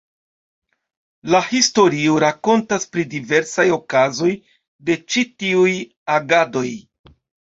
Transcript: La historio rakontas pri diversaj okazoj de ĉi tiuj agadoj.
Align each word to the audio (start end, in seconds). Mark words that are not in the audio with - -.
La 1.33 1.41
historio 1.49 2.15
rakontas 2.23 2.87
pri 2.95 3.03
diversaj 3.11 3.65
okazoj 3.75 4.31
de 4.87 4.97
ĉi 5.13 5.23
tiuj 5.45 5.75
agadoj. 6.15 6.65